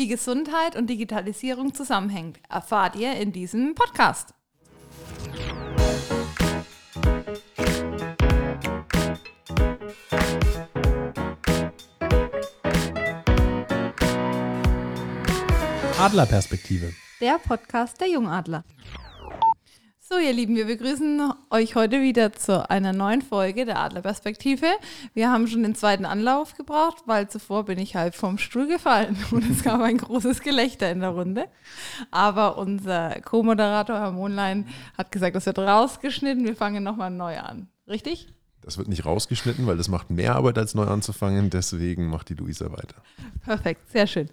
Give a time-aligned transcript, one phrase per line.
[0.00, 4.32] Wie Gesundheit und Digitalisierung zusammenhängt, erfahrt ihr in diesem Podcast.
[15.98, 16.94] Adlerperspektive.
[17.20, 18.64] Der Podcast der Jungadler.
[20.12, 24.66] So, ihr Lieben, wir begrüßen euch heute wieder zu einer neuen Folge der Adlerperspektive.
[25.14, 29.16] Wir haben schon den zweiten Anlauf gebraucht, weil zuvor bin ich halb vom Stuhl gefallen
[29.30, 31.46] und es gab ein großes Gelächter in der Runde.
[32.10, 34.66] Aber unser Co-Moderator Herr Mohnlein
[34.98, 36.44] hat gesagt, das wird rausgeschnitten.
[36.44, 37.68] Wir fangen nochmal neu an.
[37.86, 38.26] Richtig?
[38.62, 41.48] Das wird nicht rausgeschnitten, weil das macht mehr Arbeit, als neu anzufangen.
[41.48, 42.96] Deswegen macht die Luisa weiter.
[43.42, 44.28] Perfekt, sehr schön.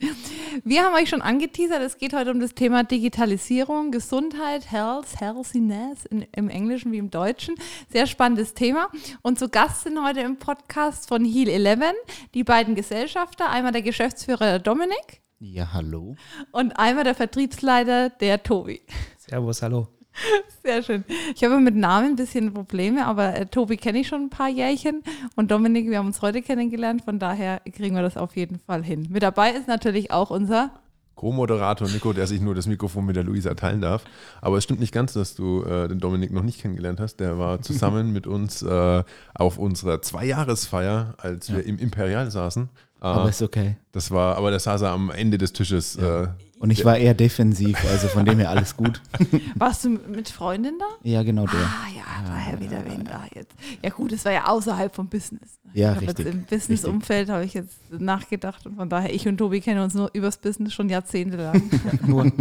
[0.65, 6.05] Wir haben euch schon angeteasert, es geht heute um das Thema Digitalisierung, Gesundheit, Health, Healthiness
[6.05, 7.55] in, im Englischen wie im Deutschen.
[7.89, 8.89] Sehr spannendes Thema.
[9.21, 11.93] Und zu Gast sind heute im Podcast von Heal 11
[12.33, 15.21] die beiden Gesellschafter, einmal der Geschäftsführer Dominik.
[15.39, 16.15] Ja, hallo.
[16.51, 18.81] Und einmal der Vertriebsleiter, der Tobi.
[19.17, 19.87] Servus, hallo.
[20.63, 21.03] Sehr schön.
[21.35, 24.49] Ich habe mit Namen ein bisschen Probleme, aber äh, Tobi kenne ich schon ein paar
[24.49, 25.03] Jährchen
[25.35, 28.83] und Dominik, wir haben uns heute kennengelernt, von daher kriegen wir das auf jeden Fall
[28.83, 29.07] hin.
[29.09, 30.71] Mit dabei ist natürlich auch unser
[31.17, 34.03] Co-Moderator Nico, der sich nur das Mikrofon mit der Luisa teilen darf.
[34.39, 37.19] Aber es stimmt nicht ganz, dass du äh, den Dominik noch nicht kennengelernt hast.
[37.19, 42.69] Der war zusammen mit uns äh, auf unserer Zweijahresfeier, als wir im Imperial saßen.
[42.99, 43.77] Aber ist okay.
[43.91, 45.95] das war, aber da saß er am Ende des Tisches.
[45.97, 46.27] Äh,
[46.59, 49.01] Und ich war eher defensiv, also von dem her alles gut.
[49.55, 50.85] Warst du mit Freundin da?
[51.03, 51.59] Ja, genau der.
[51.59, 53.53] Ah ja, daher wieder wen da jetzt.
[53.83, 55.59] Ja gut, es war ja außerhalb vom Business.
[55.73, 56.25] Ja, ich richtig.
[56.25, 60.09] Im Business-Umfeld habe ich jetzt nachgedacht und von daher, ich und Tobi kennen uns nur
[60.13, 61.69] übers Business schon jahrzehntelang.
[62.05, 62.31] Nur.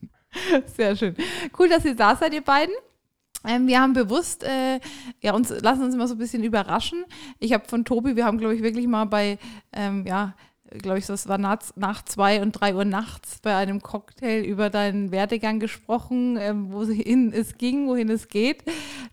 [0.76, 1.14] Sehr schön.
[1.58, 2.74] Cool, dass ihr da seid, ihr beiden.
[3.44, 4.78] Ähm, wir haben bewusst, äh,
[5.20, 7.04] ja, uns lassen uns immer so ein bisschen überraschen.
[7.38, 9.38] Ich habe von Tobi, wir haben, glaube ich, wirklich mal bei,
[9.72, 10.34] ähm, ja,
[10.78, 14.70] glaube ich, das war nach, nach zwei und drei Uhr nachts bei einem Cocktail über
[14.70, 18.64] deinen Werdegang gesprochen, ähm, wohin es ging, wohin es geht.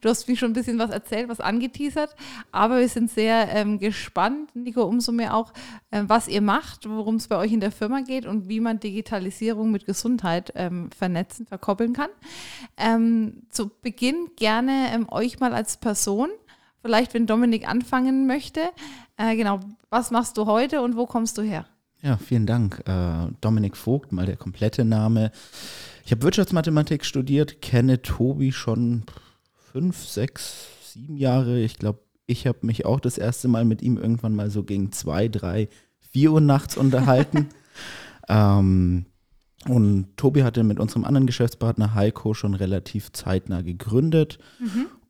[0.02, 2.16] Du hast mir schon ein bisschen was erzählt, was angeteasert,
[2.52, 5.54] aber wir sind sehr ähm, gespannt, Nico, umso mehr auch,
[5.92, 8.80] ähm, was ihr macht, worum es bei euch in der Firma geht und wie man
[8.80, 12.10] Digitalisierung mit Gesundheit ähm, vernetzen, verkoppeln kann.
[12.78, 16.30] Ähm, zu Beginn gerne ähm, euch mal als Person.
[16.82, 18.62] Vielleicht, wenn Dominik anfangen möchte.
[19.18, 19.60] Äh, genau,
[19.90, 21.66] was machst du heute und wo kommst du her?
[22.02, 22.82] Ja, vielen Dank.
[22.88, 25.32] Äh, Dominik Vogt, mal der komplette Name.
[26.06, 29.04] Ich habe Wirtschaftsmathematik studiert, kenne Tobi schon
[29.72, 31.60] fünf, sechs, sieben Jahre.
[31.60, 34.92] Ich glaube, ich habe mich auch das erste Mal mit ihm irgendwann mal so gegen
[34.94, 35.68] zwei, drei,
[36.12, 37.50] vier Uhr nachts unterhalten.
[38.30, 39.06] ähm,
[39.68, 44.40] und Tobi hatte mit unserem anderen Geschäftspartner Heiko schon relativ zeitnah gegründet.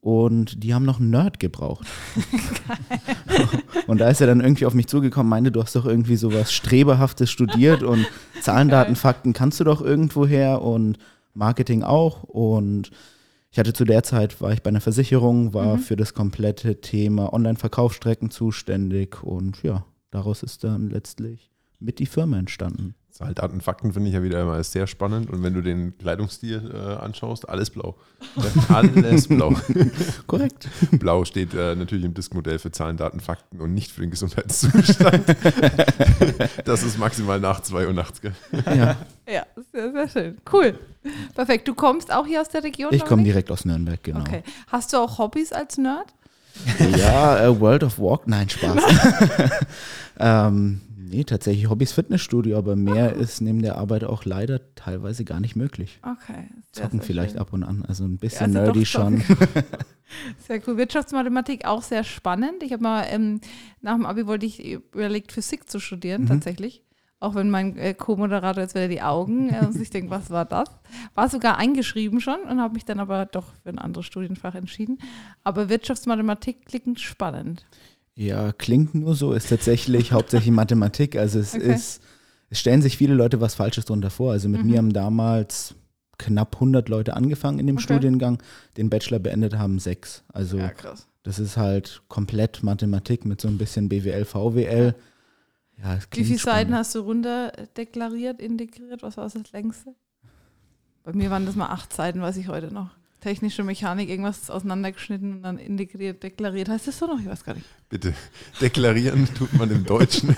[0.02, 1.86] Und die haben noch einen Nerd gebraucht.
[3.88, 6.54] und da ist er dann irgendwie auf mich zugekommen, meinte, du hast doch irgendwie sowas
[6.54, 8.06] Streberhaftes studiert und
[8.42, 10.98] Zahlen, Daten, Fakten kannst du doch irgendwo her und
[11.34, 12.24] Marketing auch.
[12.24, 12.92] Und
[13.52, 17.34] ich hatte zu der Zeit, war ich bei einer Versicherung, war für das komplette Thema
[17.34, 22.96] Online-Verkaufsstrecken zuständig und ja, daraus ist dann letztlich mit die Firma entstanden.
[23.20, 25.30] Zahl, Daten, Fakten finde ich ja wieder immer sehr spannend.
[25.30, 27.98] Und wenn du den Kleidungsstil äh, anschaust, alles blau.
[28.70, 29.54] alles blau.
[30.26, 30.70] Korrekt.
[30.92, 35.26] Blau steht äh, natürlich im Diskmodell für Zahlen, Daten, Fakten und nicht für den Gesundheitszustand.
[36.64, 38.22] das ist maximal nach 2 Uhr nachts.
[38.22, 38.32] Gell?
[38.66, 38.96] Ja,
[39.28, 40.38] Ja, sehr, sehr schön.
[40.50, 40.80] Cool.
[41.36, 41.68] Perfekt.
[41.68, 42.94] Du kommst auch hier aus der Region?
[42.94, 44.22] ich komme direkt aus Nürnberg, genau.
[44.22, 44.44] Okay.
[44.68, 46.08] Hast du auch Hobbys als Nerd?
[46.98, 48.82] Ja, äh, World of Walk, nein, Spaß.
[50.20, 55.40] ähm, nee, tatsächlich Hobbys Fitnessstudio, aber mehr ist neben der Arbeit auch leider teilweise gar
[55.40, 56.00] nicht möglich.
[56.04, 56.48] Okay.
[56.72, 57.40] Sehr, Zocken sehr vielleicht schön.
[57.42, 59.22] ab und an, also ein bisschen also doch nerdy schon.
[60.48, 60.78] Sehr cool.
[60.78, 62.64] Wirtschaftsmathematik auch sehr spannend.
[62.64, 63.42] Ich habe mal ähm,
[63.82, 66.28] nach dem Abi wollte ich überlegt, Physik zu studieren, Mhm.
[66.28, 66.84] tatsächlich.
[67.20, 70.46] Auch wenn mein äh, Co-Moderator jetzt wieder die Augen äh, und sich denkt, was war
[70.46, 70.68] das?
[71.14, 74.98] War sogar eingeschrieben schon und habe mich dann aber doch für ein anderes Studienfach entschieden.
[75.44, 77.68] Aber Wirtschaftsmathematik klingt spannend.
[78.20, 81.16] Ja, klingt nur so, ist tatsächlich hauptsächlich Mathematik.
[81.16, 81.74] Also es Okay.
[81.74, 82.02] ist,
[82.50, 84.34] es stellen sich viele Leute was Falsches drunter vor.
[84.34, 84.70] Also mit Mhm.
[84.70, 85.76] mir haben damals
[86.18, 87.84] knapp 100 Leute angefangen in dem Okay.
[87.86, 88.44] Studiengang,
[88.76, 90.24] den Bachelor beendet haben sechs.
[90.34, 91.08] Also krass.
[91.24, 94.96] das ist halt komplett Mathematik mit so ein bisschen BWL, VWL.
[95.82, 99.02] Ja, Wie viele Seiten hast du runter deklariert, integriert?
[99.02, 99.96] Was war das längste?
[101.04, 102.90] Bei mir waren das mal acht Seiten, weiß ich heute noch.
[103.22, 106.70] Technische Mechanik, irgendwas auseinandergeschnitten und dann integriert, deklariert.
[106.70, 107.20] Heißt das so noch?
[107.20, 107.66] Ich weiß gar nicht.
[107.90, 108.14] Bitte.
[108.62, 110.36] Deklarieren tut man im Deutschen.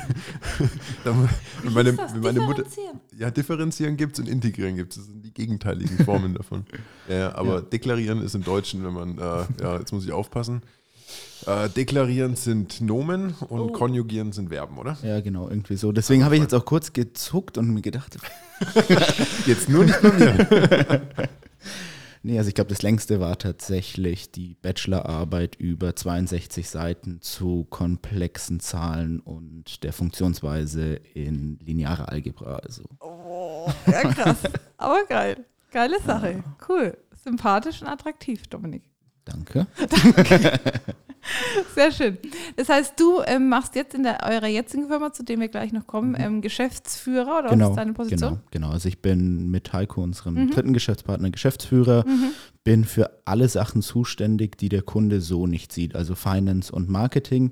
[1.03, 2.13] Wenn meine, ist das?
[2.13, 2.99] wenn meine Mutter, Differenzieren.
[3.17, 4.97] ja, differenzieren gibt es und integrieren gibt es.
[4.97, 6.65] Das sind die gegenteiligen Formen davon.
[7.07, 7.61] Ja, ja, aber Ja.
[7.61, 10.61] deklarieren ist im Deutschen, wenn man, äh, ja, jetzt muss ich aufpassen.
[11.45, 13.67] Äh, deklarieren sind Nomen und Oh.
[13.71, 14.97] konjugieren sind Verben, oder?
[15.03, 15.91] Ja, genau, irgendwie so.
[15.91, 18.17] Deswegen habe ich jetzt auch kurz gezuckt und mir gedacht,
[19.45, 21.01] Jetzt nur nicht bei mir.
[22.23, 28.59] nee, also ich glaube, das längste war tatsächlich die Bachelorarbeit über 62 Seiten zu komplexen
[28.59, 32.57] Zahlen und der Funktionsweise in linearer Algebra.
[32.57, 34.39] Also Oh, ja, krass.
[34.77, 35.45] Aber geil.
[35.71, 36.43] Geile Sache.
[36.67, 36.97] Cool.
[37.23, 38.83] Sympathisch und attraktiv, Dominik.
[39.25, 39.67] Danke.
[41.75, 42.17] Sehr schön.
[42.55, 45.71] Das heißt, du ähm, machst jetzt in der, eurer jetzigen Firma, zu dem wir gleich
[45.71, 48.29] noch kommen, ähm, Geschäftsführer oder was Genau, ist deine Position?
[48.31, 48.69] genau, genau.
[48.71, 52.05] Also ich bin mit Heiko, unserem dritten Geschäftspartner, Geschäftsführer,
[52.63, 55.95] bin für alle Sachen zuständig, die der Kunde so nicht sieht.
[55.95, 57.51] Also Finance und Marketing,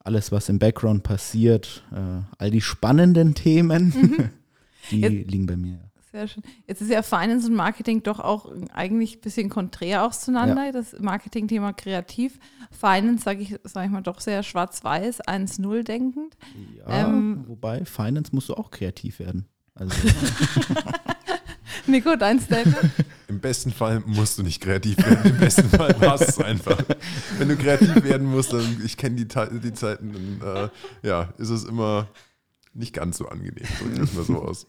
[0.00, 4.30] alles, was im Background passiert, äh, all die spannenden Themen,
[4.90, 5.78] die Jetzt- liegen bei mir.
[6.14, 6.44] Sehr schön.
[6.68, 10.70] Jetzt ist ja Finance und Marketing doch auch eigentlich ein bisschen konträr auch zueinander.
[10.70, 12.38] Das Marketing-Thema kreativ.
[12.70, 16.36] Finance, sage ich, sag ich mal, doch sehr schwarz-weiß, 1-0 denkend.
[16.78, 19.48] Ja, Ähm, wobei Finance musst du auch kreativ werden.
[19.74, 19.92] Also
[21.88, 22.92] Nico, dein Statement?
[23.26, 25.32] Im besten Fall musst du nicht kreativ werden.
[25.32, 26.80] Im besten Fall war es einfach.
[27.38, 30.70] Wenn du kreativ werden musst, dann, ich kenne die, die Zeiten, dann
[31.02, 32.06] äh, ja, ist es immer
[32.72, 33.66] nicht ganz so angenehm.
[33.80, 34.68] Drück das mal so aus.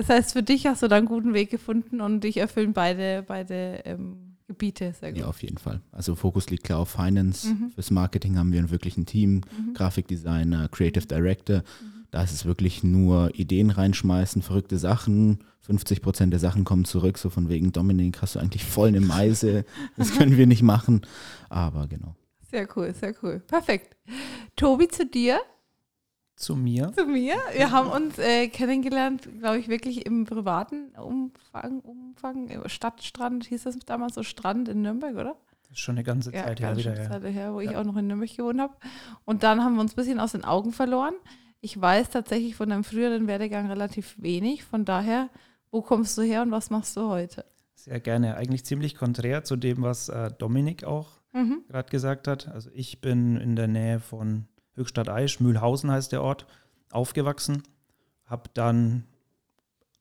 [0.00, 3.22] Das heißt, für dich hast du da einen guten Weg gefunden und dich erfüllen beide,
[3.26, 5.20] beide ähm, Gebiete sehr gut.
[5.20, 5.82] ja, auf jeden Fall.
[5.92, 7.48] Also Fokus liegt klar auf Finance.
[7.48, 7.70] Mhm.
[7.74, 9.42] Fürs Marketing haben wir wirklich ein Team,
[9.74, 11.58] Grafikdesigner, Creative Director.
[11.58, 12.06] Mhm.
[12.10, 15.44] Da ist es wirklich nur Ideen reinschmeißen, verrückte Sachen.
[15.60, 19.02] 50 Prozent der Sachen kommen zurück, so von wegen, Dominik, hast du eigentlich voll eine
[19.02, 19.66] Meise.
[19.98, 21.02] Das können wir nicht machen.
[21.50, 22.16] Aber genau.
[22.50, 23.40] Sehr cool, sehr cool.
[23.46, 23.98] Perfekt.
[24.56, 25.40] Tobi, zu dir,
[26.40, 26.90] Zu mir.
[26.96, 27.34] zu mir.
[27.54, 33.64] Wir haben uns äh, kennengelernt, glaube ich, wirklich im privaten Umfang, Umfang, äh, Stadtstrand, hieß
[33.64, 35.36] das damals so Strand in Nürnberg, oder?
[35.68, 36.96] Das ist schon eine ganze Zeit her ganz wieder.
[36.96, 37.08] Ja.
[37.10, 37.80] Zeit her, wo ich Ja.
[37.80, 38.72] auch noch in Nürnberg gewohnt habe.
[39.26, 41.12] Und dann haben wir uns ein bisschen aus den Augen verloren.
[41.60, 44.64] Ich weiß tatsächlich von deinem früheren Werdegang relativ wenig.
[44.64, 45.28] Von daher,
[45.70, 47.44] wo kommst du her und was machst du heute?
[47.74, 48.36] Sehr gerne.
[48.36, 51.62] Eigentlich ziemlich konträr zu dem, was äh, Dominik auch Mhm.
[51.68, 52.48] gerade gesagt hat.
[52.48, 56.46] Also ich bin in der Nähe von Höchstadt Aisch, Mühlhausen heißt der Ort,
[56.90, 57.62] aufgewachsen.
[58.26, 59.04] Habe dann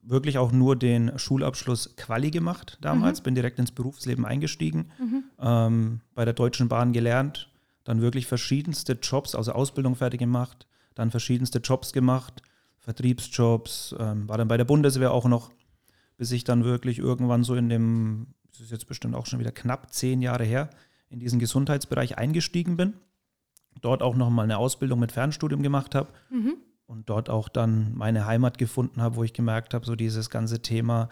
[0.01, 5.23] wirklich auch nur den Schulabschluss Quali gemacht damals, bin direkt ins Berufsleben eingestiegen, Mhm.
[5.39, 7.49] ähm, bei der Deutschen Bahn gelernt,
[7.83, 12.41] dann wirklich verschiedenste Jobs, also Ausbildung fertig gemacht, dann verschiedenste Jobs gemacht,
[12.77, 15.51] Vertriebsjobs, ähm, war dann bei der Bundeswehr auch noch,
[16.17, 19.51] bis ich dann wirklich irgendwann so in dem, das ist jetzt bestimmt auch schon wieder
[19.51, 20.69] knapp zehn Jahre her,
[21.09, 22.93] in diesen Gesundheitsbereich eingestiegen bin.
[23.81, 26.55] Dort auch nochmal eine Ausbildung mit Fernstudium gemacht habe Mhm.
[26.85, 30.61] und dort auch dann meine Heimat gefunden habe, wo ich gemerkt habe, so dieses ganze
[30.61, 31.09] Thema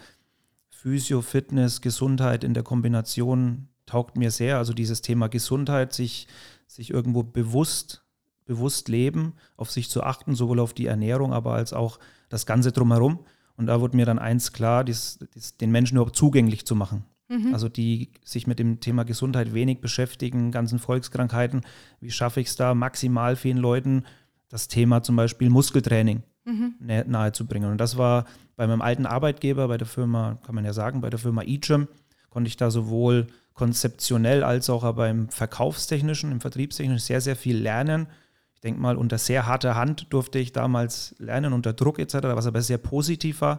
[0.69, 4.57] Physio, Fitness, Gesundheit in der Kombination taugt mir sehr.
[4.57, 6.27] Also dieses Thema Gesundheit, sich,
[6.67, 8.03] sich irgendwo bewusst,
[8.45, 11.99] bewusst leben, auf sich zu achten, sowohl auf die Ernährung, aber als auch
[12.29, 13.19] das Ganze drumherum.
[13.55, 17.05] Und da wurde mir dann eins klar, dies, dies, den Menschen überhaupt zugänglich zu machen.
[17.29, 17.53] Mhm.
[17.53, 21.62] Also die sich mit dem Thema Gesundheit wenig beschäftigen, ganzen Volkskrankheiten.
[22.00, 24.03] Wie schaffe ich es da, maximal vielen Leuten
[24.50, 26.75] das Thema zum Beispiel Muskeltraining Mhm.
[26.79, 27.71] nahezubringen?
[27.71, 28.25] Und das war
[28.56, 31.88] bei meinem alten Arbeitgeber, bei der Firma, kann man ja sagen, bei der Firma eGym,
[32.29, 37.57] konnte ich da sowohl konzeptionell als auch aber im Verkaufstechnischen, im Vertriebstechnischen sehr, sehr viel
[37.57, 38.07] lernen.
[38.53, 42.47] Ich denke mal, unter sehr harter Hand durfte ich damals lernen, unter Druck etc., was
[42.47, 43.57] aber sehr positiv war.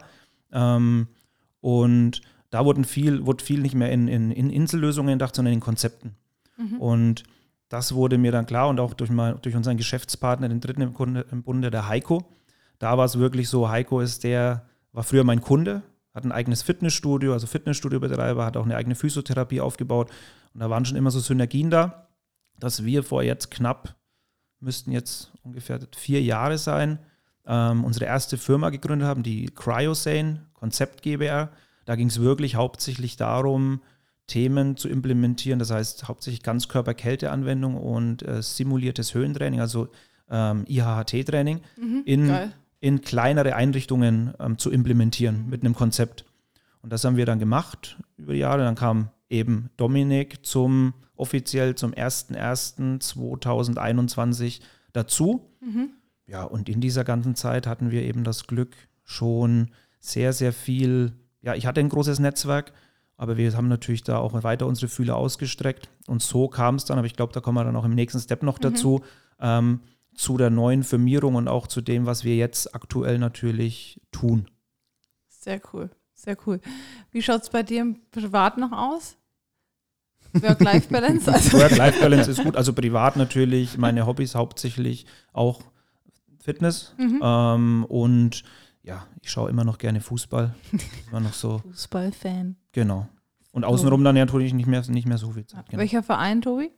[0.53, 1.09] Ähm,
[1.61, 5.61] und da wurden viel, wurde viel nicht mehr in, in, in Insellösungen gedacht, sondern in
[5.61, 6.17] Konzepten.
[6.79, 7.25] Und
[7.69, 10.95] das wurde mir dann klar und auch durch, mal, durch unseren Geschäftspartner, den dritten im,
[10.95, 12.25] Kunde, im Bunde, der Heiko.
[12.79, 15.83] Da war es wirklich so, Heiko ist der, war früher mein Kunde,
[16.15, 20.11] hat ein eigenes Fitnessstudio, also Fitnessstudiobetreiber, hat auch eine eigene Physiotherapie aufgebaut.
[20.55, 22.09] Und da waren schon immer so Synergien da,
[22.59, 23.97] dass wir vor jetzt knapp,
[24.61, 26.99] müssten jetzt ungefähr vier Jahre sein,
[27.47, 31.51] ähm, unsere erste Firma gegründet haben, die Cryosane Konzept GbR.
[31.89, 33.81] Da ging es wirklich hauptsächlich darum,
[34.27, 39.89] Themen zu implementieren, das heißt hauptsächlich Ganzkörper-Kälteanwendung und äh, simuliertes Höhentraining, also
[40.29, 41.63] ähm, IHHT-Training,
[42.05, 42.53] in, Geil.
[42.81, 46.27] in kleinere Einrichtungen ähm, zu implementieren mit einem Konzept.
[46.83, 48.65] Und das haben wir dann gemacht über die Jahre.
[48.65, 54.61] Dann kam eben Dominik zum offiziell zum 01.01.2021
[54.93, 55.51] dazu.
[56.27, 61.15] Ja, und in dieser ganzen Zeit hatten wir eben das Glück, schon sehr, sehr viel,
[61.43, 62.73] ja, ich hatte ein großes Netzwerk,
[63.17, 65.89] aber wir haben natürlich da auch weiter unsere Fühler ausgestreckt.
[66.07, 68.21] Und so kam es dann, aber ich glaube, da kommen wir dann auch im nächsten
[68.21, 69.03] Step noch dazu,
[69.41, 69.81] ähm,
[70.15, 74.49] zu der neuen Firmierung und auch zu dem, was wir jetzt aktuell natürlich tun.
[75.29, 76.61] Sehr cool, sehr cool.
[77.11, 79.17] Wie schaut es bei dir im Privat noch aus?
[80.33, 81.33] Work-Life-Balance.
[81.33, 82.57] Also, Work-Life-Balance ist gut.
[82.57, 85.63] Also privat natürlich, meine Hobbys hauptsächlich auch
[86.41, 86.95] Fitness.
[86.99, 87.21] Mhm.
[87.23, 88.43] Ähm, und
[88.89, 90.55] ja, ich schaue immer noch gerne Fußball.
[91.11, 92.57] Immer noch so, Fußballfan.
[92.73, 93.07] genau.
[93.53, 95.69] Und außenrum dann ja natürlich nicht mehr, nicht mehr so viel Zeit.
[95.69, 95.81] Genau.
[95.81, 96.71] Welcher Verein, Tobi?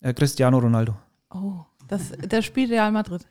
[0.00, 0.94] Äh, Cristiano Ronaldo.
[1.30, 3.26] Oh, das, der spielt Real Madrid.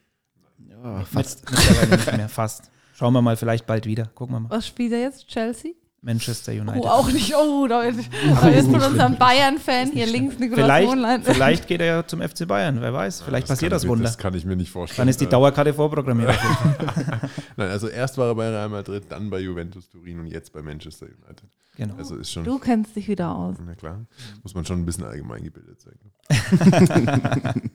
[0.70, 1.50] Ja, Fast.
[1.50, 2.72] Mittlerweile nicht mehr, fast.
[2.96, 4.08] Schauen wir mal, vielleicht bald wieder.
[4.08, 4.50] Gucken wir mal.
[4.50, 5.28] Was spielt er jetzt?
[5.28, 5.72] Chelsea?
[6.02, 6.76] Manchester United.
[6.84, 7.34] Oh, auch nicht.
[7.36, 8.00] Oh, da ist,
[8.42, 11.24] da ist von unserem Bayern-Fan hier links Nikolaus Vielleicht, Wohnlein.
[11.24, 13.24] vielleicht geht er ja zum FC Bayern, wer weiß.
[13.24, 14.06] Vielleicht passiert das ich mir- Wunder.
[14.06, 14.98] Das kann ich mir nicht vorstellen.
[15.00, 16.30] Dann ist die Äh, Dauerkarte vorprogrammiert.
[17.58, 20.62] Nein, also erst war er bei Real Madrid, dann bei Juventus Turin und jetzt bei
[20.62, 21.50] Manchester United.
[21.76, 21.96] genau.
[21.98, 23.56] Also ist schon, Du kennst dich wieder aus.
[23.66, 24.06] na klar,
[24.44, 25.96] muss man schon ein bisschen allgemein gebildet sein.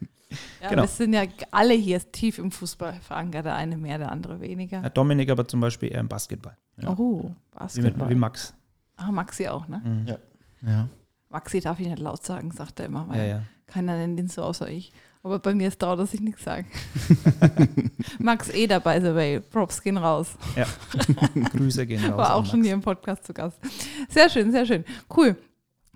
[0.62, 0.83] Ja, Genau.
[0.83, 3.47] Wir sind ja alle hier tief im Fußball verankert.
[3.47, 4.83] Der eine mehr, der andere weniger.
[4.83, 6.57] Ja, Dominik aber zum Beispiel eher im Basketball.
[6.87, 8.09] Oh, Wie, mit, Basketball.
[8.11, 8.54] wie Max.
[8.97, 9.83] Ah, Maxi auch, ne?
[9.85, 10.07] Mhm.
[10.07, 10.19] Ja.
[10.62, 10.88] ja.
[11.28, 13.09] Maxi darf ich nicht laut sagen, sagt er immer.
[13.09, 13.42] Weil Ja, ja.
[13.66, 14.92] Keiner nennt ihn so außer ich.
[15.25, 16.66] Aber bei mir ist dauert, dass ich nichts sage.
[18.19, 19.40] Max Eder, by the way.
[19.40, 20.37] Props gehen raus.
[21.52, 22.19] Grüße gehen raus.
[22.19, 22.66] War auch schon Max.
[22.66, 23.59] hier im Podcast zu Gast.
[24.09, 24.85] Sehr schön, sehr schön.
[25.16, 25.37] Cool.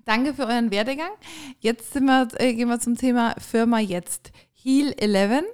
[0.05, 1.11] Danke für euren Werdegang.
[1.59, 4.31] Jetzt sind wir, äh, gehen wir zum Thema Firma jetzt.
[4.67, 5.45] Heal 11.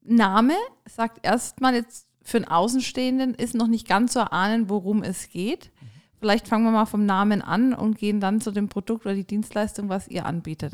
[0.00, 0.54] Name
[0.88, 5.70] sagt erstmal jetzt für einen Außenstehenden ist noch nicht ganz zu erahnen, worum es geht.
[6.18, 9.26] Vielleicht fangen wir mal vom Namen an und gehen dann zu dem Produkt oder die
[9.26, 10.72] Dienstleistung, was ihr anbietet.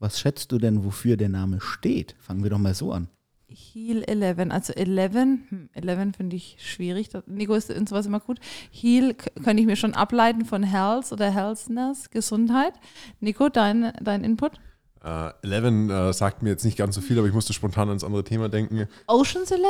[0.00, 2.16] Was schätzt du denn, wofür der Name steht?
[2.18, 3.06] Fangen wir doch mal so an.
[3.46, 7.10] Heal 11, also 11, hm, 11 finde ich schwierig.
[7.26, 8.40] Nico ist in sowas immer gut.
[8.72, 12.72] Heal könnte ich mir schon ableiten von Health oder Healthness, Gesundheit.
[13.20, 14.58] Nico, dein, dein Input?
[15.04, 18.04] Äh, Eleven äh, sagt mir jetzt nicht ganz so viel, aber ich musste spontan ans
[18.04, 18.86] andere Thema denken.
[19.06, 19.62] Oceans 11?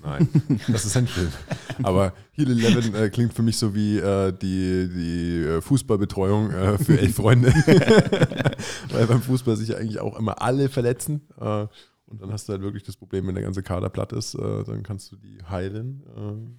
[0.00, 0.28] Nein,
[0.68, 1.32] das ist ein Film.
[1.82, 6.78] Aber Heal 11 äh, klingt für mich so wie äh, die, die äh, Fußballbetreuung äh,
[6.78, 7.48] für elf Freunde.
[8.92, 11.26] Weil beim Fußball sich ja eigentlich auch immer alle verletzen.
[11.36, 14.82] Und dann hast du halt wirklich das Problem, wenn der ganze Kader platt ist, dann
[14.82, 16.58] kannst du die heilen.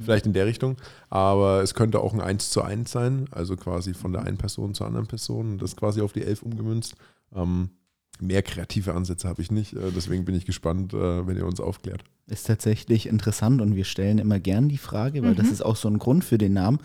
[0.00, 0.76] Vielleicht in der Richtung.
[1.10, 4.74] Aber es könnte auch ein 1 zu 1 sein, also quasi von der einen Person
[4.74, 5.52] zur anderen Person.
[5.52, 6.94] und Das quasi auf die elf umgemünzt.
[7.34, 7.70] Ähm,
[8.18, 9.74] mehr kreative Ansätze habe ich nicht.
[9.74, 12.02] Äh, deswegen bin ich gespannt, äh, wenn ihr uns aufklärt.
[12.28, 15.36] Ist tatsächlich interessant und wir stellen immer gern die Frage, weil Mhm.
[15.36, 16.78] das ist auch so ein Grund für den Namen.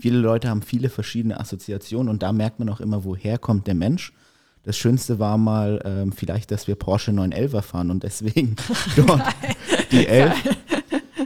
[0.00, 3.74] Viele Leute haben viele verschiedene Assoziationen und da merkt man auch immer, woher kommt der
[3.74, 4.12] Mensch.
[4.62, 8.56] Das Schönste war mal ähm, vielleicht, dass wir Porsche 911 fahren und deswegen
[8.96, 9.22] dort
[9.92, 10.32] die 11.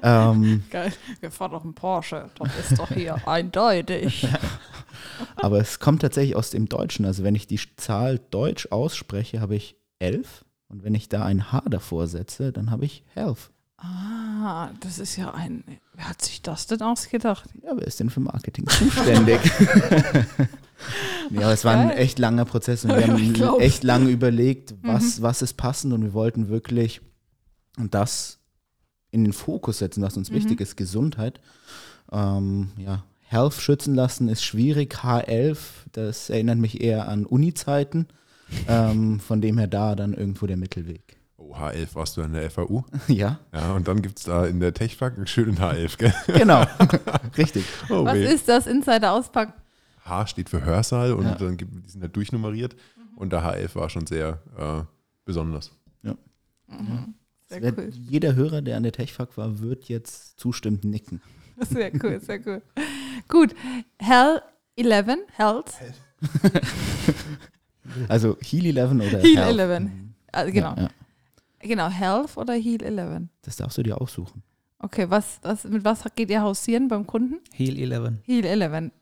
[0.03, 0.93] Ähm, Geil.
[1.21, 2.31] Wir fahren doch einen Porsche.
[2.39, 4.27] Das ist doch hier eindeutig.
[5.37, 7.05] aber es kommt tatsächlich aus dem Deutschen.
[7.05, 11.53] Also wenn ich die Zahl deutsch ausspreche, habe ich 11 und wenn ich da ein
[11.53, 13.51] H davor setze, dann habe ich Health.
[13.77, 15.65] Ah, das ist ja ein.
[15.95, 17.49] Wer hat sich das denn ausgedacht?
[17.63, 19.41] Ja, wer ist denn für Marketing zuständig?
[21.31, 25.23] ja, aber es war ein echt langer Prozess und wir haben echt lange überlegt, was,
[25.23, 27.01] was ist passend und wir wollten wirklich
[27.79, 28.40] das
[29.11, 31.41] in den Fokus setzen, was uns wichtig ist, Gesundheit.
[32.13, 34.95] Ähm, ja, Health schützen lassen ist schwierig.
[34.97, 35.59] H11,
[35.93, 38.07] das erinnert mich eher an Uni-Zeiten.
[38.67, 41.17] Ähm, von dem her da dann irgendwo der Mittelweg.
[41.37, 42.85] Oh, H11 warst du an der FAU.
[43.09, 46.15] ja, Ja, und dann gibt es da in der Techfak einen schönen H11, gell?
[46.39, 46.65] genau.
[47.39, 47.65] Richtig.
[47.89, 48.25] Oh, Was weh.
[48.27, 49.53] ist das Insider auspacken?
[50.05, 51.35] H steht für Hörsaal und Ja.
[51.37, 52.75] dann gibt, die sind halt durchnummeriert.
[53.17, 54.83] Und der H11 war schon sehr äh,
[55.25, 55.71] besonders.
[57.51, 57.91] Sehr Wer- cool.
[58.09, 61.21] Jeder Hörer, der an der Techfak war, wird jetzt zustimmend nicken.
[61.69, 62.63] Sehr cool, sehr cool.
[63.29, 63.55] Gut.
[63.99, 64.41] Hell
[64.77, 65.73] 11, Health.
[68.09, 69.59] Also Heal 11 oder Heal Health?
[69.59, 69.91] 11.
[70.33, 70.75] Also genau.
[70.77, 70.91] Ja, ja.
[71.63, 73.23] Genau, Health oder Heal 11.
[73.43, 74.43] Das darfst du dir aussuchen.
[74.79, 77.41] Okay, was, was, mit was geht ihr hausieren beim Kunden?
[77.53, 78.13] Heal 11.
[78.25, 78.93] Heal 11.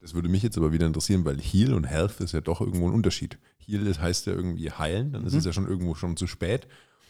[0.00, 2.88] Das würde mich jetzt aber wieder interessieren, weil Heal und Health ist ja doch irgendwo
[2.88, 3.38] ein Unterschied.
[3.64, 5.38] Heal das heißt ja irgendwie heilen, dann ist Mhm.
[5.38, 6.66] es ja schon irgendwo schon zu spät.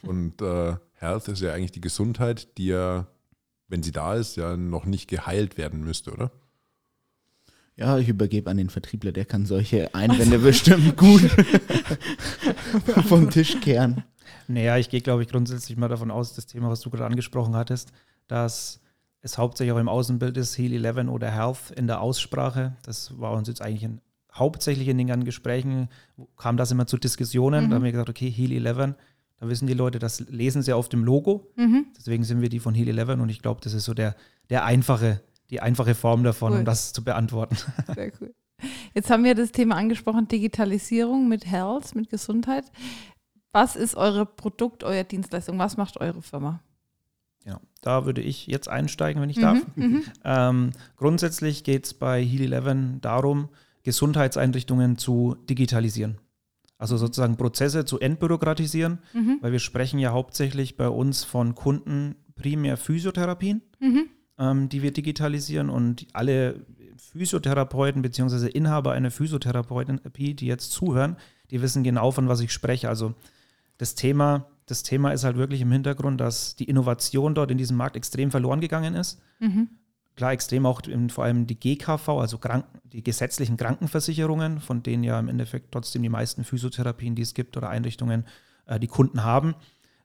[0.06, 3.06] Und äh, Health ist ja eigentlich die Gesundheit, die ja,
[3.68, 6.30] wenn sie da ist, ja noch nicht geheilt werden müsste, oder?
[7.76, 11.20] Ja, ich übergebe an den Vertriebler, der kann solche Einwände bestimmt gut
[13.06, 14.02] vom Tisch kehren.
[14.48, 17.54] Naja, ich gehe, glaube ich, grundsätzlich mal davon aus, das Thema, was du gerade angesprochen
[17.54, 17.92] hattest,
[18.28, 18.80] dass
[19.20, 22.76] es hauptsächlich auch im Außenbild ist, Heal 11 oder Health in der Aussprache.
[22.82, 24.00] Das war uns jetzt eigentlich in,
[24.32, 25.88] hauptsächlich in den ganzen Gesprächen,
[26.36, 27.68] kam das immer zu Diskussionen.
[27.68, 28.94] Da haben wir gesagt, okay, Heal 11,
[29.38, 31.52] da wissen die Leute, das lesen sie auf dem Logo.
[31.56, 31.86] Mhm.
[31.96, 34.16] Deswegen sind wir die von Heal 11 und ich glaube, das ist so der,
[34.50, 36.58] der einfache, die einfache Form davon, Cool.
[36.60, 37.56] um das zu beantworten.
[37.94, 38.34] Sehr cool.
[38.94, 42.64] Jetzt haben wir das Thema angesprochen, Digitalisierung mit Health, mit Gesundheit.
[43.52, 45.58] Was ist eure Produkt, eure Dienstleistung?
[45.58, 46.60] Was macht eure Firma?
[47.44, 47.60] Genau.
[47.82, 49.58] Da würde ich jetzt einsteigen, wenn ich darf.
[49.76, 50.02] Mhm.
[50.24, 53.48] Ähm, grundsätzlich geht es bei Heal 11 darum,
[53.84, 56.18] Gesundheitseinrichtungen zu digitalisieren.
[56.78, 59.38] Also sozusagen Prozesse zu entbürokratisieren, Mhm.
[59.40, 64.08] weil wir sprechen ja hauptsächlich bei uns von Kunden primär Physiotherapien, Mhm.
[64.38, 66.66] ähm, die wir digitalisieren und alle
[66.98, 68.48] Physiotherapeuten bzw.
[68.48, 71.16] Inhaber einer Physiotherapie, die jetzt zuhören,
[71.50, 72.88] die wissen genau, von was ich spreche.
[72.88, 73.14] Also
[73.78, 77.76] das Thema, das Thema ist halt wirklich im Hintergrund, dass die Innovation dort in diesem
[77.76, 79.20] Markt extrem verloren gegangen ist.
[79.40, 79.68] Mhm.
[80.16, 85.04] Klar, extrem auch in, vor allem die GKV, also Kranken, die gesetzlichen Krankenversicherungen, von denen
[85.04, 88.24] ja im Endeffekt trotzdem die meisten Physiotherapien, die es gibt oder Einrichtungen,
[88.64, 89.54] äh, die Kunden haben,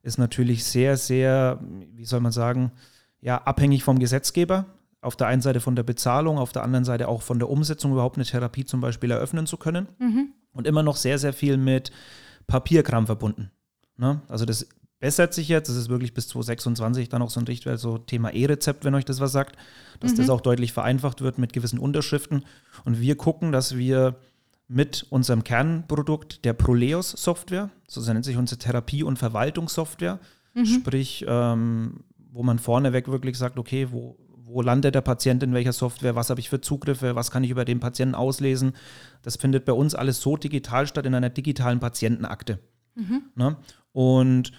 [0.04, 1.60] ist natürlich sehr, sehr,
[1.96, 2.74] wie soll man sagen,
[3.22, 4.66] ja, abhängig vom Gesetzgeber.
[5.00, 7.94] Auf der einen Seite von der Bezahlung, auf der anderen Seite auch von der Umsetzung,
[7.94, 9.88] überhaupt eine Therapie zum Beispiel eröffnen zu können.
[9.98, 10.34] Mhm.
[10.52, 11.92] Und immer noch sehr, sehr viel mit
[12.48, 13.52] Papierkram verbunden.
[13.98, 14.22] Ne?
[14.28, 14.68] Also das
[15.02, 18.30] bessert sich jetzt, das ist wirklich bis 2026 dann auch so ein Richtwert, so Thema
[18.30, 19.58] E-Rezept, wenn euch das was sagt,
[20.00, 22.46] dass das auch deutlich vereinfacht wird mit gewissen Unterschriften.
[22.86, 24.16] Und wir gucken, dass wir
[24.68, 30.20] mit unserem Kernprodukt der Proleus-Software, so nennt sich unsere Therapie- und Verwaltungssoftware,
[30.64, 35.74] sprich, ähm, wo man vorneweg wirklich sagt, okay, wo, wo landet der Patient in welcher
[35.74, 38.74] Software, was habe ich für Zugriffe, was kann ich über den Patienten auslesen.
[39.24, 42.60] Das findet bei uns alles so digital statt in einer digitalen Patientenakte.
[43.36, 43.58] Ne?
[43.94, 44.52] Und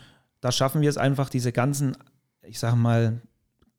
[0.42, 1.96] da schaffen wir es einfach, diese ganzen,
[2.42, 3.22] ich sage mal,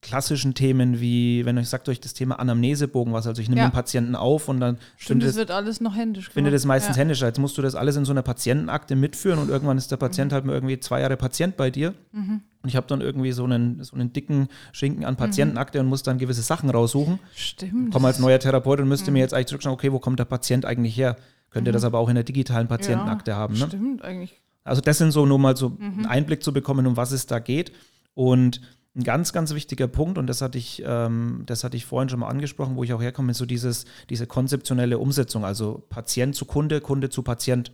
[0.02, 3.68] klassischen Themen wie, wenn ich sagt euch das Thema Anamnesebogen was, also ich nehme Ja.
[3.70, 6.56] den Patienten auf und dann Stimmt, das wird alles noch händisch finde gemacht.
[6.56, 7.02] das meistens ja.
[7.02, 7.28] händischer.
[7.28, 10.32] Jetzt musst du das alles in so einer Patientenakte mitführen und irgendwann ist der Patient
[10.32, 10.36] Mhm.
[10.36, 11.94] halt mal irgendwie zwei Jahre Patient bei dir.
[12.12, 16.04] Und ich habe dann irgendwie so einen, so einen dicken Schinken an Patientenakte und muss
[16.04, 17.20] dann gewisse Sachen raussuchen.
[17.34, 17.94] Stimmt.
[17.94, 19.14] Komme als neuer Therapeut und müsste Mhm.
[19.14, 21.16] mir jetzt eigentlich zurückschauen, okay, wo kommt der Patient eigentlich her?
[21.50, 23.54] Könnt ihr das aber auch in der digitalen Patientenakte haben.
[23.58, 23.68] Ne?
[23.68, 24.42] Stimmt, eigentlich.
[24.64, 25.78] Also das sind so nur mal so Mhm.
[25.80, 27.72] einen Einblick zu bekommen, um was es da geht.
[28.14, 28.62] Und
[28.96, 32.20] ein ganz, ganz wichtiger Punkt, und das hatte ich, ähm, das hatte ich vorhin schon
[32.20, 36.46] mal angesprochen, wo ich auch herkomme, ist so dieses, diese konzeptionelle Umsetzung, also Patient zu
[36.46, 37.72] Kunde, Kunde zu Patient.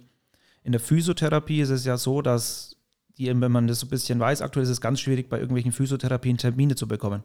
[0.63, 2.77] In der Physiotherapie ist es ja so, dass
[3.17, 5.73] die, wenn man das so ein bisschen weiß, aktuell ist es ganz schwierig, bei irgendwelchen
[5.73, 7.23] Physiotherapien Termine zu bekommen.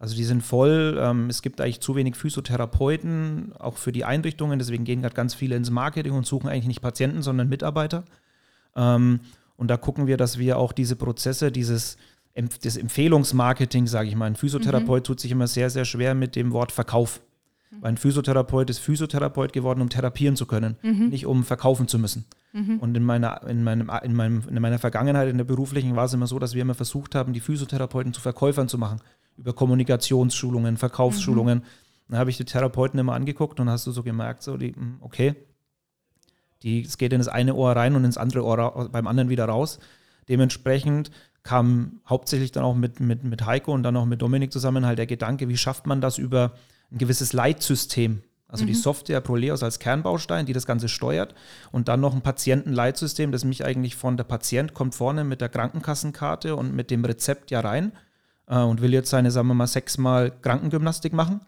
[0.00, 4.58] Also die sind voll, ähm, es gibt eigentlich zu wenig Physiotherapeuten, auch für die Einrichtungen,
[4.58, 8.04] deswegen gehen gerade ganz viele ins Marketing und suchen eigentlich nicht Patienten, sondern Mitarbeiter.
[8.78, 9.20] Ähm,
[9.56, 11.98] und da gucken wir, dass wir auch diese Prozesse, dieses
[12.62, 16.52] das Empfehlungsmarketing, sage ich mal, ein Physiotherapeut tut sich immer sehr, sehr schwer mit dem
[16.52, 17.20] Wort Verkauf.
[17.80, 20.76] Weil ein Physiotherapeut ist Physiotherapeut geworden, um therapieren zu können,
[21.10, 22.26] nicht um verkaufen zu müssen.
[22.78, 26.14] Und in meiner, in, meinem, in, meinem, in meiner Vergangenheit, in der beruflichen, war es
[26.14, 29.00] immer so, dass wir immer versucht haben, die Physiotherapeuten zu Verkäufern zu machen.
[29.36, 31.62] Über Kommunikationsschulungen, Verkaufsschulungen.
[32.08, 34.98] Dann habe ich die Therapeuten immer angeguckt und hast du so gemerkt, so die, hm,
[35.00, 35.34] okay,
[36.62, 39.46] die, es geht in das eine Ohr rein und ins andere Ohr beim anderen wieder
[39.46, 39.78] raus.
[40.28, 41.10] Dementsprechend
[41.42, 44.98] kam hauptsächlich dann auch mit, mit, mit Heiko und dann auch mit Dominik zusammen halt
[44.98, 46.52] der Gedanke, wie schafft man das über
[46.90, 48.22] ein gewisses Leitsystem.
[48.50, 51.34] Also die Software Proleus als Kernbaustein, die das Ganze steuert
[51.70, 55.50] und dann noch ein Patientenleitsystem, das mich eigentlich von der Patient kommt vorne mit der
[55.50, 57.92] Krankenkassenkarte und mit dem Rezept ja rein
[58.46, 61.42] äh, und will jetzt seine, sagen wir mal, sechsmal Krankengymnastik machen.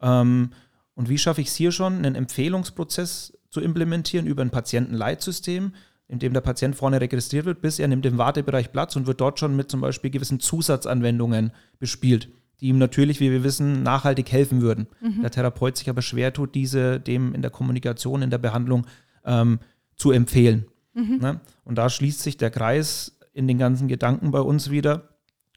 [0.00, 0.52] Ähm,
[0.94, 5.72] und wie schaffe ich es hier schon, einen Empfehlungsprozess zu implementieren über ein Patientenleitsystem,
[6.08, 9.20] in dem der Patient vorne registriert wird, bis er nimmt im Wartebereich Platz und wird
[9.20, 12.30] dort schon mit zum Beispiel gewissen Zusatzanwendungen bespielt,
[12.60, 14.86] die ihm natürlich, wie wir wissen, nachhaltig helfen würden.
[15.22, 18.86] Der Therapeut sich aber schwer tut, diese dem in der Kommunikation, in der Behandlung
[19.24, 19.60] ähm,
[19.96, 20.66] zu empfehlen.
[21.20, 21.40] Ne?
[21.64, 25.10] Und da schließt sich der Kreis in den ganzen Gedanken bei uns wieder,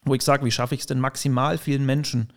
[0.03, 2.33] wo ich sage, wie schaffe ich es denn maximal vielen Menschen,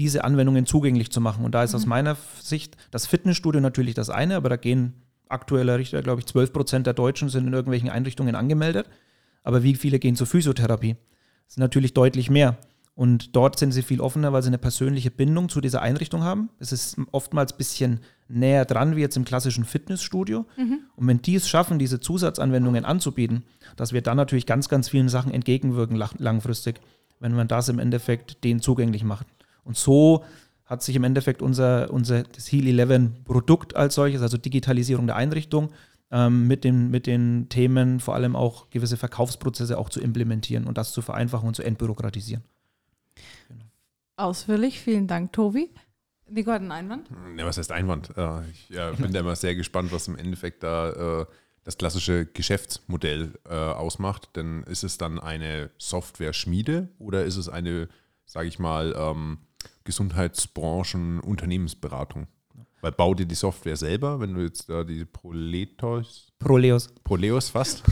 [0.00, 1.44] diese Anwendungen zugänglich zu machen.
[1.44, 4.94] Und da ist aus meiner Sicht das Fitnessstudio natürlich das eine, aber da gehen
[5.28, 8.88] aktueller Richter, glaube ich, 12 Prozent der Deutschen sind in irgendwelchen Einrichtungen angemeldet.
[9.42, 10.96] Aber wie viele gehen zur Physiotherapie?
[11.46, 12.56] Das sind natürlich deutlich mehr.
[12.94, 16.50] Und dort sind sie viel offener, weil sie eine persönliche Bindung zu dieser Einrichtung haben.
[16.58, 20.46] Es ist oftmals ein bisschen näher dran wie jetzt im klassischen Fitnessstudio.
[20.96, 23.44] Und wenn die es schaffen, diese Zusatzanwendungen anzubieten,
[23.76, 26.80] dass wir dann natürlich ganz, ganz vielen Sachen entgegenwirken langfristig,
[27.20, 29.26] wenn man das im Endeffekt denen zugänglich macht.
[29.70, 30.24] Und so
[30.64, 35.14] hat sich im Endeffekt unser, unser das Heal 11 Produkt als solches, also Digitalisierung der
[35.14, 35.70] Einrichtung,
[36.10, 40.76] ähm, mit, den, mit den Themen vor allem auch gewisse Verkaufsprozesse auch zu implementieren und
[40.76, 42.42] das zu vereinfachen und zu entbürokratisieren.
[44.16, 45.70] Ausführlich, vielen Dank, Tobi.
[46.28, 47.08] Nico hat einen Einwand.
[47.36, 48.10] Ja, was heißt Einwand?
[48.16, 51.26] Äh, Ich äh, bin da immer sehr gespannt, was im Endeffekt da äh,
[51.62, 54.30] das klassische Geschäftsmodell äh, ausmacht.
[54.34, 57.88] Denn ist es dann eine Software-Schmiede oder ist es eine,
[58.24, 58.96] sage ich mal,
[59.90, 62.28] ähm, Gesundheitsbranchen-Unternehmensberatung?
[62.82, 66.88] Weil bau dir die Software selber, wenn du jetzt da die Proletos, Proleus.
[67.04, 67.82] Proleus fast,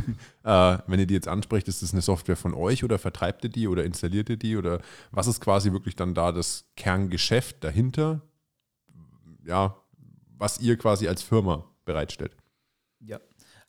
[0.42, 3.50] äh, wenn ihr die jetzt ansprecht, ist das eine Software von euch oder vertreibt ihr
[3.50, 4.80] die oder installiert ihr die oder
[5.12, 8.22] was ist quasi wirklich dann da das Kerngeschäft dahinter?
[9.46, 9.76] Ja,
[10.36, 12.36] was ihr quasi als Firma bereitstellt.
[13.00, 13.20] Ja.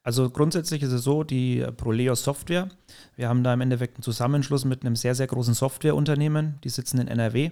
[0.03, 2.69] Also grundsätzlich ist es so, die Proleo Software,
[3.15, 6.99] wir haben da im Endeffekt einen Zusammenschluss mit einem sehr, sehr großen Softwareunternehmen, die sitzen
[6.99, 7.51] in NRW.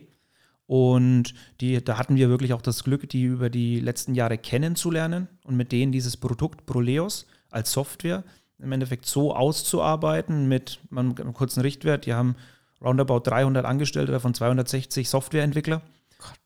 [0.65, 5.27] Und die, da hatten wir wirklich auch das Glück, die über die letzten Jahre kennenzulernen
[5.45, 8.23] und mit denen dieses Produkt Proleos als Software
[8.59, 12.05] im Endeffekt so auszuarbeiten mit einem kurzen Richtwert.
[12.05, 12.35] Die haben
[12.81, 15.81] roundabout 300 Angestellte, davon 260 Softwareentwickler.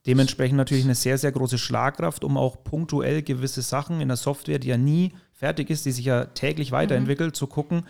[0.06, 4.60] Dementsprechend natürlich eine sehr, sehr große Schlagkraft, um auch punktuell gewisse Sachen in der Software,
[4.60, 7.34] die ja nie fertig ist, die sich ja täglich weiterentwickelt, mhm.
[7.34, 7.88] zu gucken,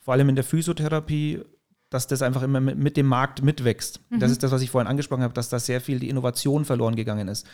[0.00, 1.40] vor allem in der Physiotherapie,
[1.88, 4.00] dass das einfach immer mit, dem Markt mitwächst.
[4.10, 4.20] Mhm.
[4.20, 6.94] Das ist das, was ich vorhin angesprochen habe, dass da sehr viel die Innovation verloren
[6.94, 7.46] gegangen ist.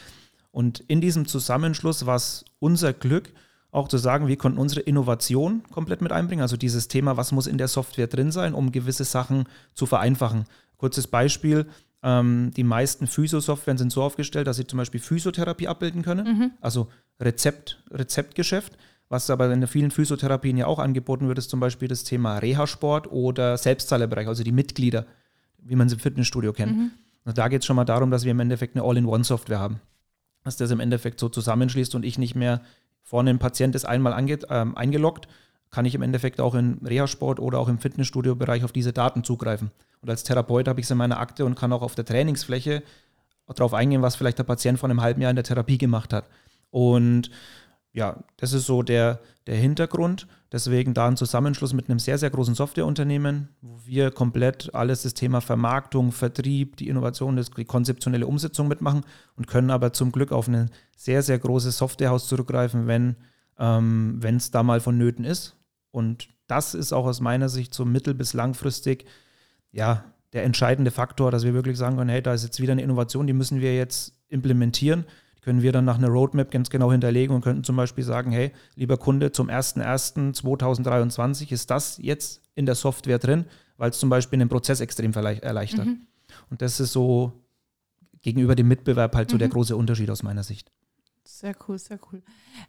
[0.50, 3.32] Und in diesem Zusammenschluss war es unser Glück,
[3.70, 6.42] auch zu sagen, wir konnten unsere Innovation komplett mit einbringen.
[6.42, 10.44] Also dieses Thema, was muss in der Software drin sein, um gewisse Sachen zu vereinfachen.
[10.76, 11.66] Kurzes Beispiel,
[12.02, 16.50] ähm, die meisten Physio-Softwaren sind so aufgestellt, dass sie zum Beispiel Physiotherapie abbilden können, mhm.
[16.60, 16.88] also
[17.20, 18.76] Rezept, Rezeptgeschäft.
[19.10, 23.10] Was aber in vielen Physiotherapien ja auch angeboten wird, ist zum Beispiel das Thema Reha-Sport
[23.10, 25.04] oder Selbstzahlerbereich, also die Mitglieder,
[25.58, 26.76] wie man sie im Fitnessstudio kennt.
[26.76, 26.90] Mhm.
[27.24, 29.80] Und da geht es schon mal darum, dass wir im Endeffekt eine All-in-One-Software haben.
[30.44, 32.60] Dass das im Endeffekt so zusammenschließt und ich nicht mehr
[33.02, 34.14] vorne ein Patient ist einmal
[34.48, 35.26] ähm, eingeloggt,
[35.72, 39.72] kann ich im Endeffekt auch im Reha-Sport oder auch im Fitnessstudio-Bereich auf diese Daten zugreifen.
[40.02, 42.84] Und als Therapeut habe ich es in meiner Akte und kann auch auf der Trainingsfläche
[43.48, 46.26] darauf eingehen, was vielleicht der Patient vor einem halben Jahr in der Therapie gemacht hat.
[46.70, 47.30] Und
[47.92, 50.28] ja, das ist so der, der Hintergrund.
[50.52, 55.14] Deswegen da ein Zusammenschluss mit einem sehr, sehr großen Softwareunternehmen, wo wir komplett alles das
[55.14, 59.02] Thema Vermarktung, Vertrieb, die Innovation, die konzeptionelle Umsetzung mitmachen
[59.36, 63.16] und können aber zum Glück auf ein sehr, sehr großes Softwarehaus zurückgreifen, wenn
[63.58, 65.56] ähm, es da mal vonnöten ist.
[65.90, 69.04] Und das ist auch aus meiner Sicht so mittel- bis langfristig
[69.72, 72.82] ja, der entscheidende Faktor, dass wir wirklich sagen können, hey, da ist jetzt wieder eine
[72.82, 75.04] Innovation, die müssen wir jetzt implementieren
[75.40, 78.52] können wir dann nach einer Roadmap ganz genau hinterlegen und könnten zum Beispiel sagen, hey,
[78.74, 84.38] lieber Kunde, zum 01.01.2023 ist das jetzt in der Software drin, weil es zum Beispiel
[84.38, 85.86] den Prozess extrem erleichtert.
[85.86, 86.06] Mhm.
[86.50, 87.32] Und das ist so
[88.22, 89.40] gegenüber dem Mitbewerb halt so mhm.
[89.40, 90.70] der große Unterschied aus meiner Sicht.
[91.24, 92.22] Sehr cool, sehr cool.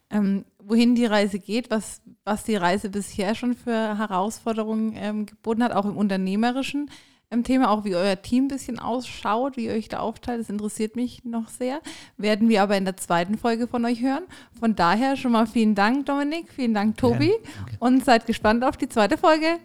[0.10, 5.63] Ähm, wohin die Reise geht, was, was die Reise bisher schon für Herausforderungen ähm, geboten
[5.63, 6.89] hat, auch im Unternehmerischen
[7.31, 10.41] im Thema, auch wie euer Team ein bisschen ausschaut, wie ihr euch da aufteilt.
[10.41, 11.81] Das interessiert mich noch sehr.
[12.17, 14.23] Werden wir aber in der zweiten Folge von euch hören.
[14.59, 17.29] Von daher schon mal vielen Dank, Dominik, vielen Dank, Tobi.
[17.29, 17.77] Ja.
[17.79, 19.59] Und seid gespannt auf die zweite Folge.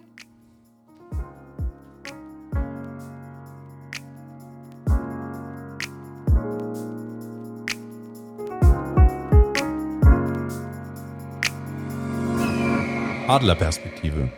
[13.27, 14.31] Adlerperspektive,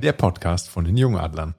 [0.00, 1.54] der Podcast von den Jungadlern.